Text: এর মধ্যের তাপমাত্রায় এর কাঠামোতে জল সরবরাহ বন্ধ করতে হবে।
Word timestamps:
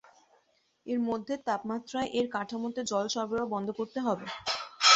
এর 0.85 0.99
মধ্যের 1.07 1.39
তাপমাত্রায় 1.47 2.09
এর 2.13 2.27
কাঠামোতে 2.35 2.81
জল 2.91 3.05
সরবরাহ 3.13 3.45
বন্ধ 3.53 3.67
করতে 3.79 3.99
হবে। 4.05 4.25